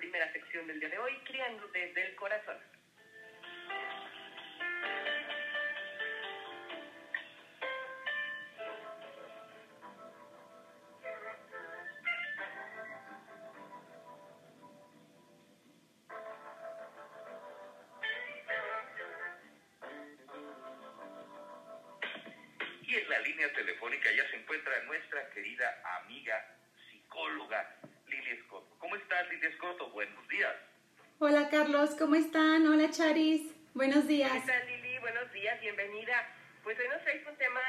primera 0.00 0.32
sección 0.32 0.66
del 0.66 0.80
día 0.80 0.88
de 0.88 0.98
hoy, 0.98 1.12
Criando 1.26 1.68
desde 1.68 2.06
el 2.06 2.14
Corazón. 2.14 2.56
Y 22.82 22.94
en 22.96 23.08
la 23.10 23.18
línea 23.20 23.52
telefónica 23.52 24.10
ya 24.12 24.30
se 24.30 24.36
encuentra 24.36 24.82
nuestra 24.84 25.28
querida 25.30 25.82
amiga 26.00 26.42
psicóloga. 26.90 27.79
¿Cómo 28.90 29.02
estás, 29.02 29.30
Lili 29.30 29.46
Escoto? 29.46 29.88
Buenos 29.90 30.26
días. 30.26 30.52
Hola 31.20 31.48
Carlos, 31.48 31.94
¿cómo 31.96 32.16
están? 32.16 32.66
Hola 32.66 32.90
Charis, 32.90 33.54
buenos 33.72 34.08
días. 34.08 34.32
¿Qué 34.32 34.40
tal, 34.40 34.66
Lili? 34.66 34.98
Buenos 34.98 35.32
días, 35.32 35.60
bienvenida. 35.60 36.26
Pues 36.64 36.76
hoy 36.76 36.88
nos 36.88 37.00
traes 37.04 37.24
un 37.24 37.36
tema, 37.36 37.60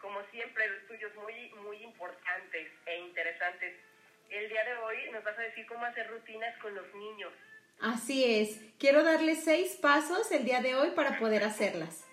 como 0.00 0.22
siempre, 0.30 0.66
los 0.68 0.86
tuyos 0.86 1.14
muy, 1.16 1.50
muy 1.62 1.76
importantes 1.82 2.72
e 2.86 2.98
interesantes. 2.98 3.74
El 4.30 4.48
día 4.48 4.64
de 4.64 4.74
hoy 4.76 5.10
nos 5.12 5.22
vas 5.22 5.38
a 5.38 5.42
decir 5.42 5.66
cómo 5.66 5.84
hacer 5.84 6.08
rutinas 6.08 6.56
con 6.62 6.74
los 6.74 6.94
niños. 6.94 7.32
Así 7.82 8.40
es, 8.40 8.58
quiero 8.78 9.02
darles 9.02 9.44
seis 9.44 9.76
pasos 9.82 10.32
el 10.32 10.46
día 10.46 10.62
de 10.62 10.76
hoy 10.76 10.92
para 10.92 11.18
poder 11.18 11.44
hacerlas. 11.44 12.08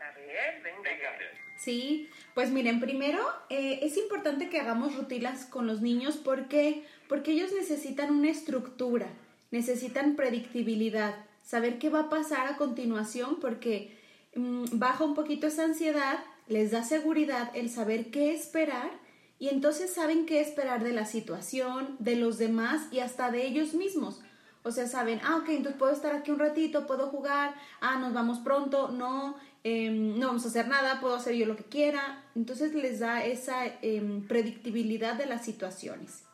A 0.00 0.10
ver, 0.18 0.60
venga. 0.64 0.90
Venga, 0.90 1.18
Sí, 1.58 2.08
pues 2.34 2.50
miren, 2.52 2.78
primero 2.78 3.18
eh, 3.50 3.80
es 3.82 3.96
importante 3.96 4.48
que 4.48 4.60
hagamos 4.60 4.94
rutinas 4.94 5.44
con 5.44 5.66
los 5.66 5.80
niños 5.80 6.16
porque 6.16 6.84
porque 7.08 7.32
ellos 7.32 7.50
necesitan 7.52 8.14
una 8.14 8.30
estructura, 8.30 9.08
necesitan 9.50 10.14
predictibilidad, 10.14 11.14
saber 11.42 11.78
qué 11.78 11.88
va 11.88 12.00
a 12.00 12.10
pasar 12.10 12.46
a 12.46 12.56
continuación 12.56 13.38
porque 13.40 13.96
mm, 14.36 14.64
baja 14.78 15.04
un 15.04 15.14
poquito 15.14 15.48
esa 15.48 15.64
ansiedad, 15.64 16.18
les 16.46 16.70
da 16.70 16.84
seguridad 16.84 17.50
el 17.54 17.70
saber 17.70 18.10
qué 18.10 18.34
esperar 18.34 18.90
y 19.38 19.48
entonces 19.48 19.92
saben 19.92 20.26
qué 20.26 20.40
esperar 20.40 20.84
de 20.84 20.92
la 20.92 21.06
situación, 21.06 21.96
de 21.98 22.16
los 22.16 22.38
demás 22.38 22.88
y 22.92 23.00
hasta 23.00 23.30
de 23.30 23.46
ellos 23.46 23.74
mismos. 23.74 24.20
O 24.64 24.72
sea, 24.72 24.86
saben, 24.86 25.20
ah, 25.24 25.36
ok, 25.36 25.48
entonces 25.50 25.78
puedo 25.78 25.92
estar 25.92 26.14
aquí 26.14 26.30
un 26.30 26.40
ratito, 26.40 26.86
puedo 26.86 27.06
jugar, 27.06 27.54
ah, 27.80 27.98
nos 27.98 28.12
vamos 28.12 28.40
pronto, 28.40 28.88
no, 28.88 29.36
em, 29.64 30.18
no 30.18 30.28
vamos 30.28 30.44
a 30.44 30.48
hacer 30.48 30.68
nada, 30.68 31.00
puedo 31.00 31.14
hacer 31.14 31.34
yo 31.34 31.46
lo 31.46 31.56
que 31.56 31.64
quiera. 31.64 32.24
Entonces 32.34 32.74
les 32.74 33.00
da 33.00 33.24
esa 33.24 33.66
em, 33.82 34.26
predictibilidad 34.26 35.14
de 35.14 35.26
las 35.26 35.44
situaciones. 35.44 36.24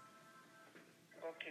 Ok. 1.22 1.44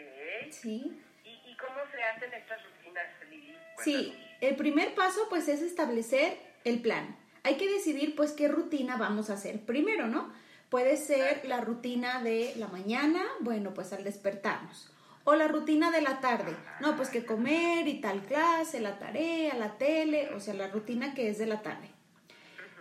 Sí. 0.51 0.99
¿Y, 1.23 1.51
y 1.51 1.57
cómo 1.57 1.79
se 1.91 2.03
hacen 2.03 2.33
estas 2.33 2.59
rutinas, 2.63 3.05
Lili? 3.29 3.55
Sí, 3.83 4.15
el 4.41 4.55
primer 4.55 4.93
paso 4.95 5.27
pues 5.29 5.47
es 5.47 5.61
establecer 5.61 6.37
el 6.63 6.81
plan. 6.81 7.17
Hay 7.43 7.57
que 7.57 7.69
decidir 7.69 8.15
pues 8.15 8.31
qué 8.31 8.47
rutina 8.47 8.97
vamos 8.97 9.29
a 9.29 9.33
hacer 9.33 9.59
primero, 9.61 10.07
¿no? 10.07 10.31
Puede 10.69 10.97
ser 10.97 11.45
la 11.45 11.61
rutina 11.61 12.23
de 12.23 12.53
la 12.57 12.67
mañana, 12.67 13.23
bueno, 13.41 13.73
pues 13.73 13.93
al 13.93 14.03
despertarnos. 14.03 14.92
O 15.25 15.35
la 15.35 15.47
rutina 15.47 15.89
de 15.89 16.01
la 16.01 16.19
tarde, 16.19 16.55
no, 16.81 16.97
pues 16.97 17.09
que 17.09 17.25
comer 17.25 17.87
y 17.87 18.01
tal 18.01 18.21
clase, 18.23 18.81
la 18.81 18.99
tarea, 18.99 19.55
la 19.55 19.77
tele, 19.77 20.29
o 20.35 20.39
sea, 20.39 20.53
la 20.53 20.67
rutina 20.67 21.13
que 21.13 21.29
es 21.29 21.37
de 21.37 21.45
la 21.45 21.61
tarde. 21.61 21.89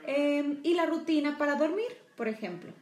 Em, 0.07 0.59
y 0.65 0.75
la 0.75 0.87
rutina 0.87 1.39
para 1.39 1.55
dormir, 1.55 1.97
por 2.17 2.27
ejemplo. 2.27 2.73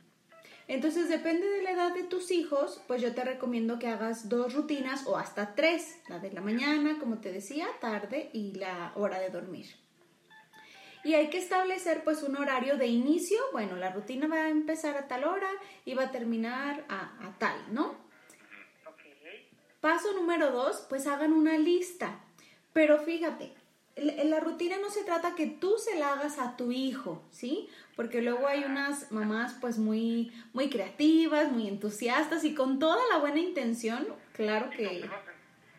Entonces, 0.66 1.08
depende 1.08 1.46
de 1.46 1.62
la 1.62 1.72
edad 1.72 1.92
de 1.92 2.04
tus 2.04 2.30
hijos, 2.30 2.80
pues 2.86 3.02
yo 3.02 3.12
te 3.12 3.24
recomiendo 3.24 3.78
que 3.78 3.88
hagas 3.88 4.28
dos 4.28 4.54
rutinas 4.54 5.06
o 5.06 5.16
hasta 5.18 5.54
tres, 5.54 5.98
la 6.08 6.20
de 6.20 6.32
la 6.32 6.40
mañana, 6.40 6.98
como 7.00 7.18
te 7.18 7.32
decía, 7.32 7.66
tarde 7.80 8.30
y 8.32 8.54
la 8.54 8.92
hora 8.94 9.18
de 9.18 9.30
dormir. 9.30 9.66
Y 11.02 11.14
hay 11.14 11.28
que 11.28 11.38
establecer 11.38 12.04
pues 12.04 12.22
un 12.22 12.36
horario 12.36 12.76
de 12.76 12.86
inicio, 12.86 13.38
bueno, 13.52 13.76
la 13.76 13.90
rutina 13.90 14.28
va 14.28 14.44
a 14.44 14.48
empezar 14.48 14.96
a 14.96 15.08
tal 15.08 15.24
hora 15.24 15.50
y 15.84 15.94
va 15.94 16.04
a 16.04 16.10
terminar 16.12 16.84
a, 16.88 17.26
a 17.26 17.38
tal, 17.38 17.56
¿no? 17.72 18.09
Paso 19.80 20.12
número 20.14 20.50
dos, 20.50 20.84
pues 20.88 21.06
hagan 21.06 21.32
una 21.32 21.56
lista. 21.58 22.20
Pero 22.72 22.98
fíjate, 22.98 23.52
en 23.96 24.30
la 24.30 24.40
rutina 24.40 24.76
no 24.78 24.90
se 24.90 25.04
trata 25.04 25.34
que 25.34 25.46
tú 25.46 25.76
se 25.78 25.98
la 25.98 26.12
hagas 26.12 26.38
a 26.38 26.56
tu 26.56 26.70
hijo, 26.70 27.22
¿sí? 27.30 27.68
Porque 27.96 28.22
luego 28.22 28.46
hay 28.46 28.64
unas 28.64 29.10
mamás 29.10 29.56
pues 29.60 29.78
muy, 29.78 30.32
muy 30.52 30.70
creativas, 30.70 31.50
muy 31.50 31.68
entusiastas 31.68 32.44
y 32.44 32.54
con 32.54 32.78
toda 32.78 33.00
la 33.10 33.18
buena 33.18 33.40
intención, 33.40 34.06
claro 34.32 34.70
que... 34.70 35.08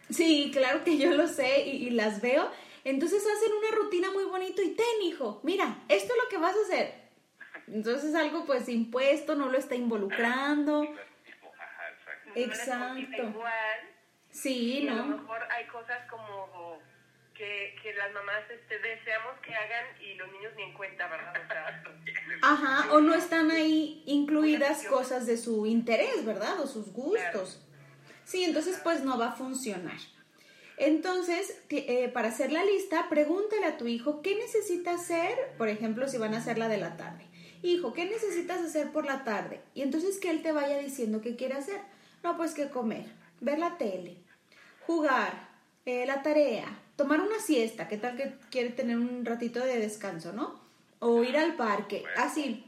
Sí, 0.09 0.51
claro 0.51 0.83
que 0.83 0.97
yo 0.97 1.11
lo 1.11 1.27
sé 1.27 1.65
y, 1.67 1.87
y 1.87 1.89
las 1.91 2.21
veo. 2.21 2.49
Entonces 2.83 3.23
hacen 3.25 3.53
una 3.53 3.77
rutina 3.77 4.11
muy 4.11 4.25
bonito 4.25 4.61
y 4.61 4.71
ten, 4.71 5.01
hijo, 5.03 5.39
mira, 5.43 5.83
esto 5.87 6.13
es 6.13 6.23
lo 6.23 6.29
que 6.29 6.37
vas 6.37 6.55
a 6.55 6.61
hacer. 6.65 7.01
Entonces 7.67 8.09
es 8.09 8.15
algo 8.15 8.45
pues 8.45 8.67
impuesto, 8.67 9.35
no 9.35 9.49
lo 9.49 9.57
está 9.57 9.75
involucrando. 9.75 10.85
Exacto. 12.35 13.33
Sí, 14.31 14.79
y 14.79 14.87
a 14.87 14.93
lo 14.93 15.05
¿no? 15.05 15.17
mejor 15.17 15.39
hay 15.51 15.67
cosas 15.67 16.09
como 16.09 16.79
que, 17.35 17.75
que 17.81 17.93
las 17.93 18.13
mamás 18.13 18.43
este, 18.49 18.79
deseamos 18.79 19.39
que 19.45 19.53
hagan 19.53 19.85
y 20.01 20.13
los 20.15 20.31
niños 20.31 20.53
ni 20.55 20.63
en 20.63 20.73
cuenta, 20.73 21.07
¿verdad? 21.07 21.33
O 21.43 21.47
sea, 21.47 21.83
Ajá, 22.41 22.93
o 22.93 23.01
no 23.01 23.13
están 23.13 23.51
ahí 23.51 24.03
incluidas 24.05 24.85
cosas 24.85 25.25
de 25.25 25.37
su 25.37 25.65
interés, 25.65 26.25
¿verdad? 26.25 26.59
O 26.61 26.67
sus 26.67 26.91
gustos. 26.93 27.65
Sí, 28.23 28.43
entonces 28.43 28.79
pues 28.83 29.03
no 29.03 29.17
va 29.17 29.29
a 29.29 29.31
funcionar. 29.33 29.97
Entonces, 30.77 31.61
eh, 31.69 32.09
para 32.09 32.29
hacer 32.29 32.51
la 32.51 32.63
lista, 32.63 33.07
pregúntale 33.09 33.65
a 33.65 33.77
tu 33.77 33.87
hijo 33.87 34.21
qué 34.21 34.35
necesita 34.35 34.93
hacer, 34.93 35.37
por 35.57 35.67
ejemplo, 35.67 36.07
si 36.07 36.17
van 36.17 36.33
a 36.33 36.39
hacer 36.39 36.57
la 36.57 36.67
de 36.69 36.77
la 36.77 36.97
tarde. 36.97 37.27
Hijo, 37.61 37.93
¿qué 37.93 38.05
necesitas 38.05 38.61
hacer 38.61 38.91
por 38.91 39.05
la 39.05 39.23
tarde? 39.23 39.61
Y 39.75 39.83
entonces 39.83 40.19
que 40.19 40.31
él 40.31 40.41
te 40.41 40.51
vaya 40.51 40.79
diciendo 40.79 41.21
qué 41.21 41.35
quiere 41.35 41.53
hacer. 41.53 41.81
No, 42.23 42.35
pues 42.37 42.53
que 42.53 42.69
comer, 42.69 43.05
ver 43.41 43.59
la 43.59 43.77
tele, 43.77 44.17
jugar, 44.85 45.49
eh, 45.85 46.05
la 46.05 46.21
tarea, 46.21 46.65
tomar 46.95 47.19
una 47.19 47.39
siesta, 47.39 47.87
¿qué 47.87 47.97
tal 47.97 48.15
que 48.15 48.35
quiere 48.49 48.69
tener 48.69 48.97
un 48.97 49.25
ratito 49.25 49.59
de 49.59 49.79
descanso, 49.79 50.31
no? 50.31 50.61
O 50.99 51.23
ir 51.23 51.35
al 51.35 51.55
parque, 51.55 52.03
así. 52.15 52.65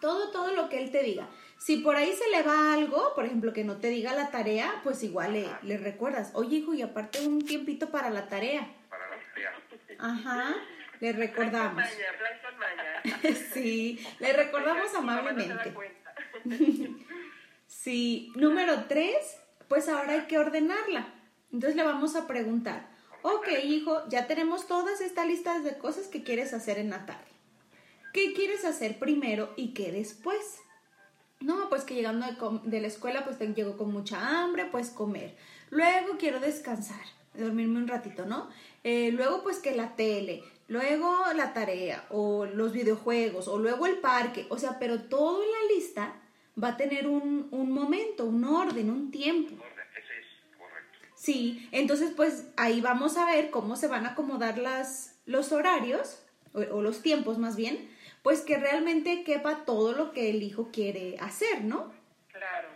Todo, 0.00 0.30
todo 0.30 0.52
lo 0.52 0.68
que 0.68 0.78
él 0.78 0.92
te 0.92 1.02
diga. 1.02 1.28
Si 1.56 1.78
por 1.78 1.96
ahí 1.96 2.12
se 2.12 2.30
le 2.30 2.42
va 2.42 2.74
algo, 2.74 3.14
por 3.16 3.24
ejemplo, 3.24 3.52
que 3.52 3.64
no 3.64 3.78
te 3.78 3.88
diga 3.88 4.12
la 4.12 4.30
tarea, 4.30 4.80
pues 4.84 5.02
igual 5.02 5.32
le, 5.32 5.48
le 5.62 5.76
recuerdas, 5.76 6.30
oye 6.34 6.58
hijo, 6.58 6.72
y 6.74 6.82
aparte 6.82 7.26
un 7.26 7.44
tiempito 7.44 7.90
para 7.90 8.10
la 8.10 8.28
tarea. 8.28 8.70
Para 8.88 9.08
la 9.08 9.16
tarea. 9.16 9.52
Ajá, 9.98 10.54
le 11.00 11.12
recordamos. 11.12 11.82
Sí, 13.54 14.06
le 14.20 14.32
recordamos 14.34 14.94
amablemente. 14.94 15.74
Sí, 17.66 18.32
número 18.34 18.84
tres, 18.88 19.38
pues 19.68 19.88
ahora 19.88 20.14
hay 20.14 20.26
que 20.26 20.38
ordenarla. 20.38 21.14
Entonces 21.52 21.76
le 21.76 21.84
vamos 21.84 22.16
a 22.16 22.26
preguntar, 22.26 22.88
ok 23.22 23.48
hijo, 23.64 24.08
ya 24.08 24.26
tenemos 24.26 24.66
todas 24.66 25.00
estas 25.00 25.26
listas 25.26 25.64
de 25.64 25.78
cosas 25.78 26.08
que 26.08 26.22
quieres 26.22 26.52
hacer 26.52 26.78
en 26.78 26.90
la 26.90 27.06
tarde. 27.06 27.28
¿Qué 28.12 28.32
quieres 28.32 28.64
hacer 28.64 28.98
primero 28.98 29.52
y 29.56 29.74
qué 29.74 29.92
después? 29.92 30.60
No, 31.40 31.68
pues 31.68 31.84
que 31.84 31.94
llegando 31.94 32.26
de, 32.64 32.80
la 32.80 32.88
escuela 32.88 33.24
pues 33.24 33.38
te 33.38 33.46
llego 33.54 33.76
con 33.76 33.92
mucha 33.92 34.40
hambre, 34.40 34.66
pues 34.66 34.90
comer. 34.90 35.36
Luego 35.70 36.16
quiero 36.18 36.40
descansar, 36.40 37.00
dormirme 37.34 37.78
un 37.78 37.86
ratito, 37.86 38.26
¿no? 38.26 38.48
Eh, 38.82 39.10
luego 39.12 39.42
pues 39.42 39.58
que 39.58 39.76
la 39.76 39.94
tele, 39.94 40.42
luego 40.66 41.16
la 41.36 41.52
tarea 41.52 42.06
o 42.10 42.44
los 42.46 42.72
videojuegos 42.72 43.46
o 43.46 43.58
luego 43.58 43.86
el 43.86 43.98
parque. 43.98 44.46
O 44.50 44.58
sea, 44.58 44.78
pero 44.78 45.02
todo 45.02 45.42
en 45.42 45.50
la 45.50 45.74
lista 45.74 46.14
va 46.62 46.68
a 46.68 46.76
tener 46.76 47.06
un, 47.06 47.48
un 47.50 47.72
momento, 47.72 48.24
un 48.26 48.44
orden, 48.44 48.90
un 48.90 49.10
tiempo. 49.10 49.54
Orden, 49.54 49.86
ese 49.96 50.20
es 50.20 50.26
correcto. 50.58 50.98
Sí, 51.14 51.68
entonces 51.72 52.12
pues 52.16 52.46
ahí 52.56 52.80
vamos 52.80 53.16
a 53.16 53.26
ver 53.26 53.50
cómo 53.50 53.76
se 53.76 53.88
van 53.88 54.06
a 54.06 54.10
acomodar 54.10 54.58
las, 54.58 55.18
los 55.26 55.52
horarios, 55.52 56.22
o, 56.52 56.60
o 56.60 56.82
los 56.82 57.02
tiempos 57.02 57.38
más 57.38 57.56
bien, 57.56 57.88
pues 58.22 58.40
que 58.40 58.56
realmente 58.56 59.24
quepa 59.24 59.64
todo 59.64 59.92
lo 59.92 60.12
que 60.12 60.30
el 60.30 60.42
hijo 60.42 60.70
quiere 60.72 61.16
hacer, 61.18 61.64
¿no? 61.64 61.92
Claro. 62.32 62.68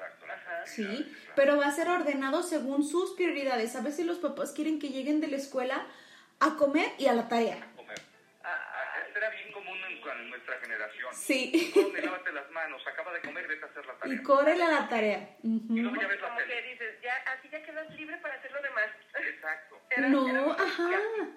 Sí, 0.67 1.13
pero 1.35 1.57
va 1.57 1.67
a 1.67 1.73
ser 1.73 1.89
ordenado 1.89 2.43
según 2.43 2.85
sus 2.85 3.13
prioridades. 3.13 3.75
A 3.77 3.81
veces 3.81 4.07
los 4.07 4.19
papás 4.19 4.53
quieren 4.53 4.79
que 4.79 4.91
lleguen 4.91 5.21
de 5.21 5.29
la 5.29 5.37
escuela 5.37 5.87
a 6.41 6.57
comer 6.57 6.87
y 6.99 7.07
a 7.07 7.15
la 7.15 7.29
tarea. 7.29 7.67
Nuestra 10.43 10.61
generación. 10.61 11.15
Sí, 11.15 11.71
Come, 11.73 12.01
lávate 12.03 12.33
las 12.33 12.51
manos, 12.51 12.83
acaba 12.87 13.13
de 13.13 13.21
comer, 13.21 13.47
vete 13.47 13.65
a 13.65 13.69
hacer 13.69 13.87
la 13.87 13.95
tarea. 13.99 14.15
y 14.15 14.23
córrele 14.23 14.63
a 14.65 14.69
la 14.71 14.89
tarea. 14.89 15.37
Y 15.43 15.57
Ujú. 15.57 15.67
luego 15.77 16.01
ya 16.01 16.09
ves 16.09 16.21
la 16.21 16.29
como 16.29 16.39
tele. 16.41 16.55
que 16.55 16.63
dices, 16.71 16.95
ya, 17.03 17.15
así 17.33 17.49
ya 17.51 17.63
quedas 17.63 17.91
libre 17.95 18.17
para 18.19 18.35
hacer 18.35 18.51
lo 18.53 18.63
demás. 18.63 18.91
Exacto. 19.15 19.79
Era- 19.91 20.09
No, 20.09 20.29
era- 20.29 20.41
ajá. 20.53 20.91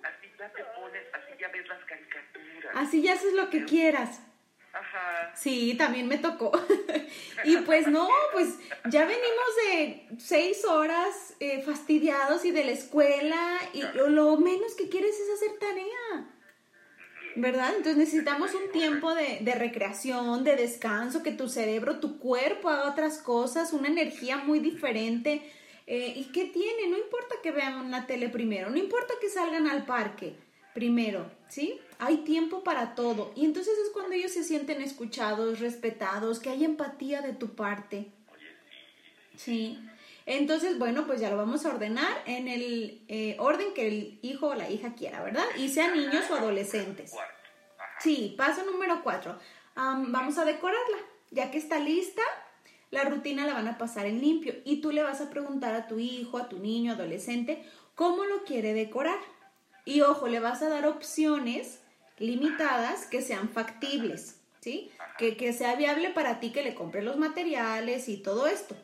Así 0.03 0.31
ya 0.39 0.49
te 0.51 0.63
pones, 0.63 1.03
así 1.13 1.31
ya 1.39 1.47
ves 1.49 1.67
las 1.67 1.83
caricaturas. 1.85 2.75
Así 2.75 3.01
ya 3.03 3.13
haces 3.13 3.33
lo 3.33 3.49
que 3.49 3.65
quieras. 3.65 4.21
Ajá. 4.73 5.31
Sí, 5.35 5.75
también 5.77 6.07
me 6.07 6.17
tocó. 6.17 6.51
y 7.45 7.57
pues 7.57 7.87
no, 7.87 8.09
pues 8.33 8.57
ya 8.89 9.05
venimos 9.05 9.55
de 9.67 10.07
seis 10.19 10.65
horas 10.65 11.35
eh, 11.39 11.61
fastidiados 11.61 12.43
y 12.43 12.51
de 12.51 12.65
la 12.65 12.71
escuela 12.71 13.57
y 13.73 13.83
lo 14.09 14.35
menos 14.37 14.75
que 14.75 14.89
quieres 14.89 15.17
es 15.17 15.29
hacer 15.29 15.57
tarea. 15.59 16.27
¿Verdad? 17.35 17.69
Entonces 17.71 17.97
necesitamos 17.97 18.53
un 18.53 18.71
tiempo 18.71 19.13
de, 19.13 19.39
de, 19.41 19.55
recreación, 19.55 20.43
de 20.43 20.55
descanso, 20.55 21.21
que 21.21 21.31
tu 21.31 21.49
cerebro, 21.49 21.99
tu 21.99 22.17
cuerpo 22.17 22.69
haga 22.69 22.89
otras 22.89 23.17
cosas, 23.17 23.73
una 23.73 23.89
energía 23.89 24.37
muy 24.37 24.59
diferente. 24.59 25.41
Eh, 25.87 26.13
¿Y 26.15 26.31
qué 26.31 26.45
tiene? 26.45 26.87
No 26.89 26.97
importa 26.97 27.35
que 27.43 27.51
vean 27.51 27.91
la 27.91 28.07
tele 28.07 28.29
primero, 28.29 28.69
no 28.69 28.77
importa 28.77 29.13
que 29.19 29.29
salgan 29.29 29.67
al 29.67 29.85
parque 29.85 30.35
primero, 30.73 31.31
¿sí? 31.47 31.79
Hay 31.99 32.17
tiempo 32.17 32.63
para 32.63 32.95
todo. 32.95 33.31
Y 33.35 33.45
entonces 33.45 33.73
es 33.85 33.91
cuando 33.91 34.13
ellos 34.13 34.31
se 34.31 34.43
sienten 34.43 34.81
escuchados, 34.81 35.59
respetados, 35.59 36.39
que 36.39 36.49
hay 36.49 36.65
empatía 36.65 37.21
de 37.21 37.33
tu 37.33 37.55
parte. 37.55 38.07
Sí. 39.37 39.79
Entonces, 40.25 40.79
bueno, 40.79 41.05
pues 41.05 41.21
ya 41.21 41.29
lo 41.29 41.37
vamos 41.37 41.65
a 41.65 41.69
ordenar 41.69 42.23
en 42.25 42.47
el 42.47 43.03
eh, 43.07 43.35
orden 43.39 43.73
que 43.75 43.87
el 43.87 44.19
hijo 44.23 44.47
o 44.47 44.55
la 44.55 44.69
hija 44.69 44.95
quiera, 44.95 45.21
¿verdad? 45.21 45.45
Y 45.57 45.69
sean 45.69 45.95
niños 45.95 46.29
o 46.31 46.35
adolescentes. 46.35 47.13
Sí, 47.99 48.33
paso 48.37 48.65
número 48.65 49.01
cuatro. 49.03 49.37
vamos 49.75 50.37
a 50.37 50.45
decorarla. 50.45 50.97
Ya 51.31 51.51
que 51.51 51.57
está 51.57 51.79
lista, 51.79 52.21
la 52.91 53.03
rutina 53.03 53.45
la 53.45 53.53
van 53.53 53.67
a 53.67 53.77
pasar 53.77 54.05
en 54.05 54.21
limpio 54.21 54.55
y 54.63 54.81
tú 54.81 54.91
le 54.91 55.03
vas 55.03 55.21
a 55.21 55.29
preguntar 55.29 55.75
a 55.75 55.87
tu 55.87 55.99
hijo, 55.99 56.37
a 56.37 56.49
tu 56.49 56.59
niño, 56.59 56.93
adolescente, 56.93 57.63
cómo 57.93 58.25
lo 58.25 58.43
quiere 58.43 58.73
decorar. 58.73 59.19
Y 59.85 60.01
ojo, 60.01 60.27
le 60.27 60.39
vas 60.39 60.61
a 60.61 60.69
dar 60.69 60.87
opciones 60.87 61.81
limitadas 62.17 63.05
que 63.05 63.21
sean 63.21 63.49
factibles, 63.49 64.39
¿sí? 64.61 64.91
Que, 65.17 65.37
que 65.37 65.53
sea 65.53 65.75
viable 65.75 66.09
para 66.09 66.39
ti 66.39 66.51
que 66.51 66.63
le 66.63 66.73
compre 66.73 67.03
los 67.03 67.17
materiales 67.17 68.09
y 68.09 68.17
todo 68.17 68.47
esto. 68.47 68.75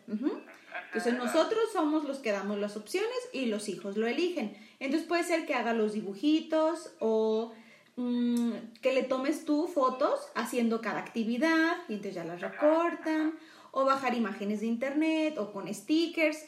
Entonces 0.94 1.14
nosotros 1.14 1.72
somos 1.72 2.04
los 2.04 2.20
que 2.20 2.34
damos 2.34 2.60
las 2.60 2.76
opciones 2.76 3.18
y 3.32 3.46
los 3.46 3.70
hijos 3.70 3.96
lo 3.96 4.08
eligen. 4.08 4.58
Entonces 4.80 5.08
puede 5.08 5.24
ser 5.24 5.46
que 5.46 5.54
haga 5.54 5.74
los 5.74 5.94
dibujitos 5.94 6.92
o 7.00 7.54
mm, 7.96 8.52
que 8.82 8.94
le 8.94 9.04
tomes 9.04 9.46
tú 9.46 9.68
fotos 9.68 10.20
haciendo 10.36 10.82
cada 10.82 11.00
actividad 11.00 11.78
y 11.88 11.94
entonces 11.94 12.16
ya 12.16 12.26
las 12.26 12.42
recortan 12.42 13.40
o 13.72 13.86
bajar 13.86 14.16
imágenes 14.16 14.60
de 14.60 14.68
internet 14.68 15.38
o 15.38 15.54
con 15.54 15.74
stickers 15.74 16.46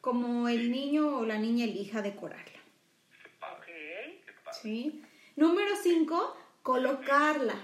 como 0.00 0.48
el 0.48 0.72
niño 0.72 1.18
o 1.18 1.24
la 1.24 1.38
niña 1.38 1.64
elija 1.64 2.02
decorarla. 2.02 2.58
¿Sí? 4.62 5.00
Número 5.36 5.76
5, 5.80 6.36
colocarla. 6.64 7.54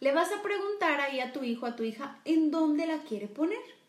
Le 0.00 0.12
vas 0.12 0.32
a 0.32 0.40
preguntar 0.40 1.02
ahí 1.02 1.20
a 1.20 1.34
tu 1.34 1.44
hijo, 1.44 1.66
a 1.66 1.76
tu 1.76 1.82
hija, 1.82 2.18
en 2.24 2.50
dónde 2.50 2.86
la 2.86 3.00
quiere 3.02 3.28
poner. 3.28 3.79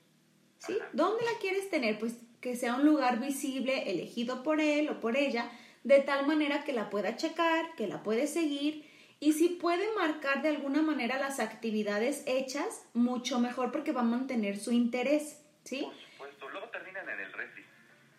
¿Sí? 0.65 0.77
¿Dónde 0.93 1.23
la 1.25 1.39
quieres 1.39 1.69
tener? 1.69 1.99
Pues 1.99 2.15
que 2.39 2.55
sea 2.55 2.75
un 2.75 2.85
lugar 2.85 3.19
visible 3.19 3.91
elegido 3.91 4.43
por 4.43 4.59
él 4.59 4.89
o 4.89 4.99
por 4.99 5.15
ella, 5.15 5.51
de 5.83 5.99
tal 5.99 6.25
manera 6.25 6.63
que 6.63 6.73
la 6.73 6.89
pueda 6.89 7.15
checar, 7.15 7.75
que 7.75 7.87
la 7.87 8.03
puede 8.03 8.27
seguir 8.27 8.89
y 9.19 9.33
si 9.33 9.49
puede 9.49 9.93
marcar 9.93 10.41
de 10.41 10.49
alguna 10.49 10.81
manera 10.81 11.19
las 11.19 11.39
actividades 11.39 12.23
hechas, 12.25 12.83
mucho 12.93 13.39
mejor 13.39 13.71
porque 13.71 13.91
va 13.91 14.01
a 14.01 14.03
mantener 14.03 14.57
su 14.57 14.71
interés, 14.71 15.39
¿sí? 15.63 15.81
Por 15.83 15.95
supuesto, 15.95 16.49
luego 16.49 16.69
terminan 16.69 17.07
en 17.07 17.19
el 17.19 17.31
refri. 17.31 17.63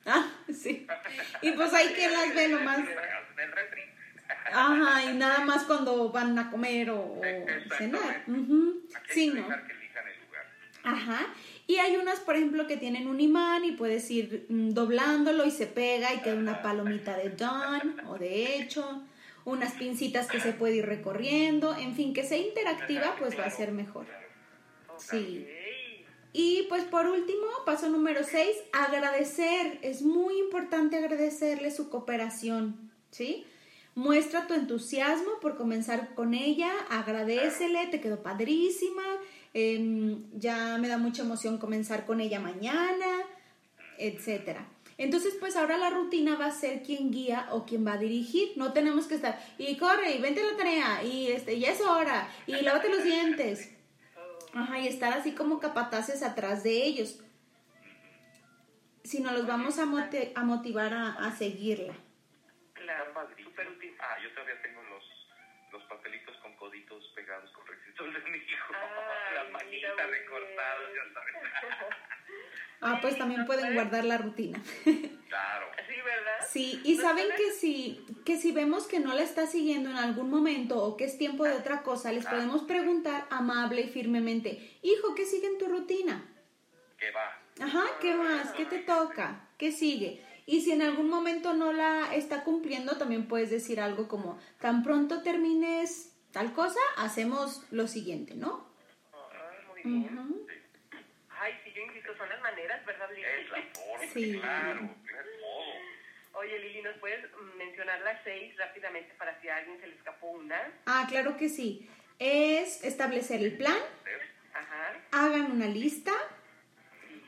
Ah, 0.07 0.31
sí. 0.53 0.87
Y 1.43 1.53
pues 1.53 1.73
hay 1.75 1.93
que 1.93 2.09
las 2.09 2.35
ve 2.35 2.49
nomás. 2.49 2.79
En 2.79 2.87
el 2.87 3.53
refri. 3.53 3.83
Ajá, 4.53 5.11
y 5.11 5.15
nada 5.15 5.45
más 5.45 5.65
cuando 5.65 6.11
van 6.11 6.39
a 6.39 6.51
comer 6.51 6.91
o, 6.91 7.21
cenar. 7.77 8.25
Sí, 9.09 9.29
¿no? 9.29 9.49
Ajá. 10.85 11.27
Y 11.67 11.77
hay 11.77 11.97
unas, 11.97 12.21
por 12.21 12.37
ejemplo, 12.37 12.67
que 12.67 12.77
tienen 12.77 13.07
un 13.07 13.21
imán 13.21 13.65
y 13.65 13.73
puedes 13.73 14.11
ir 14.11 14.47
mm, 14.49 14.71
doblándolo 14.71 15.45
y 15.47 15.51
se 15.51 15.67
pega 15.67 16.13
y 16.13 16.21
queda 16.21 16.35
una 16.35 16.63
palomita 16.63 17.17
de 17.17 17.31
done 17.31 18.03
o 18.09 18.19
de 18.19 18.57
hecho, 18.57 19.03
unas 19.45 19.73
pincitas 19.75 20.29
que 20.29 20.41
se 20.41 20.53
puede 20.53 20.77
ir 20.77 20.87
recorriendo, 20.87 21.77
en 21.77 21.95
fin, 21.95 22.13
que 22.13 22.25
sea 22.25 22.39
interactiva, 22.39 23.17
pues 23.19 23.39
va 23.39 23.45
a 23.45 23.51
ser 23.51 23.73
mejor. 23.73 24.07
Sí. 24.99 25.47
Y 26.33 26.67
pues 26.69 26.85
por 26.85 27.07
último, 27.07 27.47
paso 27.67 27.89
número 27.89 28.25
6, 28.25 28.49
agradecer. 28.73 29.79
Es 29.83 30.03
muy 30.03 30.39
importante 30.39 30.97
agradecerle 30.97 31.71
su 31.71 31.91
cooperación, 31.91 32.91
¿sí? 33.11 33.45
Muestra 33.95 34.47
tu 34.47 34.55
entusiasmo 34.55 35.33
por 35.43 35.59
comenzar 35.59 36.15
con 36.15 36.33
ella, 36.33 36.73
agradecele, 36.89 37.89
te 37.89 38.01
quedó 38.01 38.23
padrísima, 38.23 39.03
Em, 39.55 40.31
ya 40.39 40.79
me 40.79 40.89
da 40.89 40.97
mucha 40.97 41.23
emoción 41.23 41.59
comenzar 41.59 42.07
con 42.07 42.21
ella 42.21 42.41
mañana, 42.41 43.07
etcétera. 43.99 44.67
Entonces, 44.99 45.35
pues 45.41 45.57
ahora 45.57 45.79
la 45.79 45.91
rutina 45.91 46.37
va 46.37 46.47
a 46.47 46.51
ser 46.51 46.83
quien 46.83 47.11
guía 47.11 47.49
o 47.51 47.65
quien 47.67 47.87
va 47.87 47.95
a 47.95 47.99
dirigir. 47.99 48.53
No 48.57 48.73
tenemos 48.73 49.07
que 49.07 49.17
estar, 49.17 49.39
y 49.59 49.77
corre, 49.77 50.15
y 50.15 50.21
vente 50.21 50.43
la 50.43 50.57
tarea, 50.57 51.03
y 51.03 51.33
este, 51.33 51.59
ya 51.59 51.71
es 51.71 51.81
hora, 51.81 52.29
y 52.47 52.53
lávate 52.61 52.89
los 52.89 53.03
dientes. 53.03 53.75
Ajá, 54.55 54.79
y 54.79 54.87
estar 54.87 55.13
así 55.13 55.33
como 55.33 55.61
capataces 55.61 56.23
atrás 56.23 56.63
de 56.63 56.85
ellos. 56.85 57.21
Sino 59.03 59.33
los 59.33 59.47
vamos 59.47 59.79
a, 59.79 59.83
a 59.83 60.45
motivar 60.45 60.95
a, 60.95 61.13
a 61.15 61.33
seguirla. 61.33 61.95
Claro. 62.75 63.13
Ah, 63.17 64.17
yo 64.23 64.31
todavía 64.35 64.61
tengo 64.63 64.83
los, 64.83 65.05
los 65.73 65.83
papelitos 65.85 66.37
con 66.43 66.55
coditos 66.57 67.05
pegados 67.15 67.51
recitos 68.07 68.25
de 68.25 68.31
mi 68.31 68.39
hijo. 68.39 68.73
Ah, 68.75 69.35
Las 69.35 69.51
manitas 69.51 70.11
recortadas, 70.11 70.89
ya 70.95 71.15
sabes. 71.15 71.35
Ah, 72.85 72.99
pues 73.01 73.17
también 73.17 73.47
pueden 73.47 73.75
guardar 73.75 74.05
la 74.05 74.19
rutina. 74.19 74.61
Claro. 75.29 75.67
Sí, 75.89 75.95
¿verdad? 76.05 76.47
Sí, 76.47 76.81
y 76.85 76.97
saben 76.99 77.27
que 77.39 77.53
si, 77.53 78.05
que 78.27 78.37
si 78.37 78.53
vemos 78.53 78.87
que 78.87 79.01
no 79.01 79.15
la 79.15 79.23
está 79.23 79.47
siguiendo 79.47 79.89
en 79.89 79.97
algún 79.97 80.29
momento 80.29 80.83
o 80.83 80.95
que 80.99 81.05
es 81.05 81.17
tiempo 81.17 81.45
de 81.45 81.53
otra 81.53 81.83
cosa, 81.83 82.13
les 82.13 82.27
podemos 82.27 82.65
preguntar 82.65 83.27
amable 83.31 83.81
y 83.81 83.89
firmemente, 83.89 84.79
hijo, 84.83 85.15
¿qué 85.15 85.25
sigue 85.25 85.47
en 85.47 85.57
tu 85.57 85.69
rutina? 85.69 86.23
¿Qué 86.99 87.11
va? 87.13 87.65
Ajá, 87.65 87.85
¿qué 88.03 88.15
más? 88.15 88.53
¿Qué 88.53 88.67
te 88.67 88.81
toca? 88.81 89.49
¿Qué 89.57 89.73
sigue? 89.73 90.23
Y 90.45 90.61
si 90.61 90.73
en 90.73 90.83
algún 90.83 91.09
momento 91.09 91.55
no 91.55 91.73
la 91.73 92.15
está 92.15 92.45
cumpliendo, 92.45 92.99
también 92.99 93.27
puedes 93.27 93.51
decir 93.51 93.81
algo 93.81 94.07
como, 94.07 94.39
tan 94.61 94.83
pronto 94.83 95.23
termines 95.23 96.15
tal 96.33 96.53
cosa, 96.53 96.81
hacemos 96.97 97.65
lo 97.71 97.87
siguiente, 97.87 98.35
¿no? 98.35 98.71
muy 99.69 99.83
bien. 99.83 100.47
Ay, 101.29 101.55
sí, 101.65 101.73
yo 101.75 101.83
insisto, 101.83 102.17
son 102.17 102.29
las 102.29 102.41
maneras, 102.41 102.85
¿verdad, 102.87 103.09
Lili? 103.11 103.25
Es 103.25 103.51
la 103.51 103.63
forma, 103.73 104.13
sí. 104.13 104.39
claro, 104.41 104.81
es 104.81 105.41
modo. 105.41 106.41
Oye, 106.41 106.59
Lili, 106.61 106.83
¿nos 106.83 106.97
puedes 106.99 107.25
mencionar 107.59 108.01
las 108.03 108.23
seis 108.25 108.57
rápidamente 108.57 109.13
para 109.19 109.41
si 109.41 109.49
a 109.49 109.57
alguien 109.57 109.81
se 109.81 109.87
le 109.89 109.95
escapó 109.97 110.29
una? 110.29 110.61
Ah, 110.87 111.07
claro 111.09 111.37
que 111.37 111.49
sí. 111.49 111.89
Es 112.19 112.85
establecer 112.85 113.41
el 113.43 113.57
plan, 113.57 113.77
Ajá. 114.55 114.95
hagan 115.11 115.51
una 115.51 115.67
lista, 115.67 116.13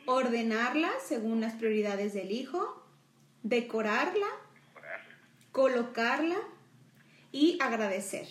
ordenarla 0.06 0.92
según 1.04 1.40
las 1.40 1.54
prioridades 1.54 2.14
del 2.14 2.30
hijo, 2.30 2.86
decorarla, 3.42 4.28
colocarla 5.50 6.38
y 7.32 7.58
agradecer. 7.60 8.26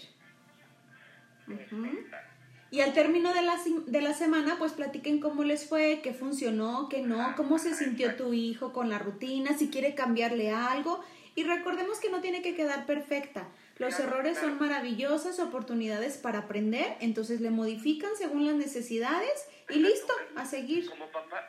Y 2.72 2.82
al 2.82 2.94
término 2.94 3.34
de 3.34 3.42
la, 3.44 3.56
de 3.86 4.02
la 4.02 4.14
semana, 4.14 4.56
pues 4.58 4.74
platiquen 4.74 5.20
cómo 5.20 5.44
les 5.44 5.70
fue, 5.70 6.02
qué 6.02 6.14
funcionó, 6.14 6.90
qué 6.90 7.02
no, 7.02 7.36
cómo 7.36 7.60
se 7.60 7.76
sintió 7.76 8.16
tu 8.16 8.34
hijo 8.34 8.74
con 8.74 8.90
la 8.90 8.98
rutina, 8.98 9.56
si 9.58 9.70
quiere 9.70 9.94
cambiarle 9.94 10.52
algo. 10.52 11.04
Y 11.36 11.44
recordemos 11.44 12.00
que 12.00 12.10
no 12.10 12.22
tiene 12.22 12.42
que 12.42 12.56
quedar 12.56 12.86
perfecta. 12.86 13.48
Los 13.78 14.00
errores 14.00 14.38
son 14.38 14.60
maravillosas 14.60 15.40
oportunidades 15.40 16.18
para 16.18 16.40
aprender, 16.40 16.96
entonces 17.00 17.42
le 17.42 17.50
modifican 17.50 18.16
según 18.16 18.46
las 18.46 18.56
necesidades 18.56 19.48
y 19.70 19.80
listo, 19.80 20.14
a 20.36 20.46
seguir. 20.46 20.90
Como 20.90 21.08
papá, 21.12 21.44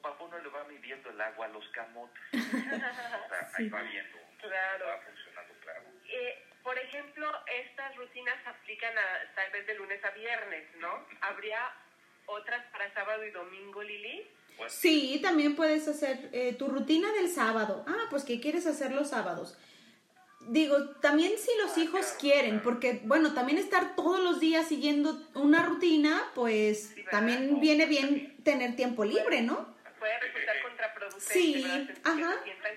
papá 0.00 0.24
uno 0.24 0.38
le 0.38 0.48
va 0.48 0.64
midiendo 0.64 1.10
el 1.10 1.20
agua 1.20 1.46
a 1.46 1.48
los 1.48 1.66
camotes. 1.68 2.22
o 2.32 2.38
sea, 2.38 3.50
ahí 3.54 3.68
va 3.68 3.82
viendo. 3.82 4.18
Claro. 4.40 4.86
Va 4.86 5.00
funcionando, 5.00 5.54
claro. 5.62 5.82
Eh, 6.08 6.39
por 6.62 6.78
ejemplo, 6.78 7.28
estas 7.64 7.96
rutinas 7.96 8.34
se 8.42 8.48
aplican 8.48 8.96
a, 8.96 9.34
tal 9.34 9.50
vez 9.52 9.66
de 9.66 9.74
lunes 9.74 10.04
a 10.04 10.10
viernes, 10.10 10.64
¿no? 10.78 11.06
¿Habría 11.20 11.58
otras 12.26 12.64
para 12.72 12.92
sábado 12.92 13.24
y 13.24 13.30
domingo, 13.30 13.82
Lili? 13.82 14.26
Pues 14.56 14.72
sí, 14.72 15.20
también 15.22 15.56
puedes 15.56 15.88
hacer 15.88 16.28
eh, 16.32 16.54
tu 16.54 16.68
rutina 16.68 17.12
del 17.12 17.28
sábado. 17.28 17.84
Ah, 17.88 18.06
pues 18.10 18.24
¿qué 18.24 18.40
quieres 18.40 18.66
hacer 18.66 18.92
los 18.92 19.10
sábados? 19.10 19.58
Digo, 20.48 20.96
también 21.00 21.32
si 21.38 21.50
los 21.58 21.76
ah, 21.76 21.80
hijos 21.80 22.14
quieren, 22.18 22.62
porque 22.62 23.00
bueno, 23.04 23.34
también 23.34 23.58
estar 23.58 23.94
todos 23.94 24.20
los 24.20 24.40
días 24.40 24.68
siguiendo 24.68 25.28
una 25.34 25.64
rutina, 25.64 26.30
pues 26.34 26.94
también 27.10 27.60
viene 27.60 27.86
bien 27.86 28.42
tener 28.42 28.76
tiempo 28.76 29.04
libre, 29.04 29.42
¿no? 29.42 29.70
puede 30.00 30.18
resultar 30.18 30.62
contraproducente, 30.62 31.32
sí, 31.32 31.64
ajá. 32.02 32.16
Que 32.16 32.38
se 32.38 32.44
sientan 32.44 32.76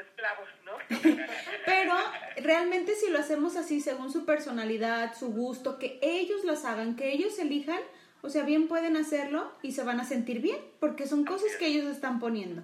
como, 0.00 0.08
esclavos, 0.08 0.48
¿no? 0.64 0.78
Pero 1.66 1.94
realmente 2.42 2.94
si 2.94 3.10
lo 3.10 3.18
hacemos 3.18 3.56
así, 3.56 3.80
según 3.80 4.10
su 4.10 4.24
personalidad, 4.24 5.14
su 5.14 5.32
gusto, 5.32 5.78
que 5.78 5.98
ellos 6.02 6.44
los 6.44 6.64
hagan, 6.64 6.96
que 6.96 7.12
ellos 7.12 7.38
elijan, 7.38 7.80
o 8.22 8.28
sea, 8.28 8.44
bien 8.44 8.68
pueden 8.68 8.96
hacerlo 8.96 9.52
y 9.62 9.72
se 9.72 9.84
van 9.84 10.00
a 10.00 10.04
sentir 10.04 10.40
bien, 10.40 10.58
porque 10.78 11.06
son 11.06 11.24
cosas 11.24 11.56
que 11.56 11.66
ellos 11.66 11.86
están 11.86 12.20
poniendo. 12.20 12.62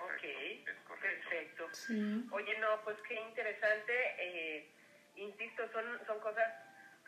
Ok, 0.00 0.22
perfecto. 1.00 1.68
Oye, 2.32 2.58
no, 2.58 2.82
pues 2.84 2.96
qué 3.08 3.14
interesante. 3.14 3.92
Eh, 4.18 4.70
insisto, 5.16 5.62
son, 5.72 5.84
son 6.06 6.20
cosas 6.20 6.46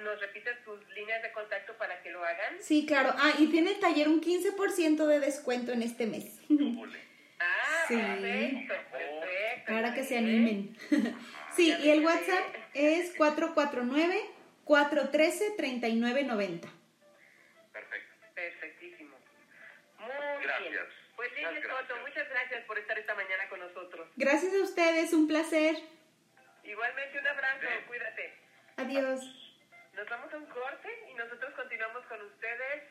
¿Nos 0.02 0.20
repites 0.20 0.64
tus 0.64 0.88
líneas 0.90 1.22
de 1.22 1.32
contacto 1.32 1.76
para 1.78 2.02
que 2.02 2.10
lo 2.10 2.24
hagan? 2.24 2.56
Sí, 2.60 2.86
claro. 2.86 3.14
Ah, 3.16 3.32
y 3.38 3.46
tiene 3.46 3.72
el 3.72 3.80
taller 3.80 4.08
un 4.08 4.20
15% 4.20 5.06
de 5.06 5.20
descuento 5.20 5.72
en 5.72 5.82
este 5.82 6.06
mes. 6.06 6.40
ah, 7.38 7.84
sí. 7.86 7.96
perfecto, 7.96 8.74
perfecto. 8.90 9.72
Para 9.72 9.94
que 9.94 10.04
se 10.04 10.18
animen. 10.18 10.76
sí, 11.56 11.72
y 11.80 11.90
el 11.90 12.04
WhatsApp 12.04 12.44
es 12.74 13.14
449-413-3990. 14.64 16.68
Perfecto. 17.72 18.14
Perfectísimo. 18.34 19.16
Muy 19.98 20.10
gracias. 20.42 20.70
bien. 20.70 20.84
Pues 21.16 21.32
Lili 21.32 21.62
Soto, 21.62 21.96
muchas 22.00 22.28
gracias 22.28 22.64
por 22.64 22.78
estar 22.78 22.98
esta 22.98 23.14
mañana 23.14 23.48
con 23.48 23.60
nosotros. 23.60 24.08
Gracias 24.16 24.52
a 24.52 24.62
ustedes, 24.62 25.12
un 25.12 25.28
placer. 25.28 25.76
Igualmente 26.64 27.18
un 27.18 27.26
abrazo, 27.26 27.66
cuídate. 27.86 28.34
Adiós. 28.76 29.20
Nos 29.94 30.08
vamos 30.08 30.32
a 30.32 30.36
un 30.38 30.46
corte 30.46 30.88
y 31.10 31.14
nosotros 31.14 31.52
continuamos 31.54 32.04
con 32.06 32.20
ustedes. 32.22 32.82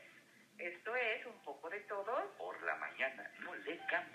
Esto 0.57 0.95
es 0.95 1.25
un 1.25 1.43
poco 1.43 1.69
de 1.69 1.79
todo. 1.81 2.33
Por 2.37 2.61
la 2.63 2.75
mañana, 2.75 3.29
no 3.39 3.53
le 3.55 3.77
cambie. 3.87 4.12